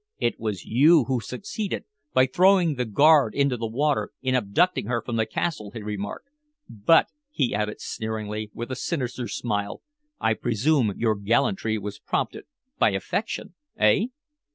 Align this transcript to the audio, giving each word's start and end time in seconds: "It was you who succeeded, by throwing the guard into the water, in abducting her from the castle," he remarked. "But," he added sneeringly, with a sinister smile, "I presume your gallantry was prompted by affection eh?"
"It 0.17 0.39
was 0.39 0.65
you 0.65 1.03
who 1.03 1.19
succeeded, 1.19 1.85
by 2.11 2.25
throwing 2.25 2.73
the 2.73 2.85
guard 2.85 3.35
into 3.35 3.55
the 3.55 3.67
water, 3.67 4.09
in 4.23 4.33
abducting 4.33 4.87
her 4.87 4.99
from 4.99 5.15
the 5.17 5.27
castle," 5.27 5.69
he 5.69 5.83
remarked. 5.83 6.25
"But," 6.67 7.09
he 7.29 7.53
added 7.53 7.79
sneeringly, 7.81 8.49
with 8.51 8.71
a 8.71 8.75
sinister 8.75 9.27
smile, 9.27 9.83
"I 10.19 10.33
presume 10.33 10.91
your 10.97 11.13
gallantry 11.17 11.77
was 11.77 11.99
prompted 11.99 12.45
by 12.79 12.93
affection 12.93 13.53
eh?" 13.77 14.05